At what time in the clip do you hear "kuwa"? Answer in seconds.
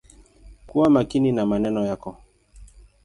0.67-0.89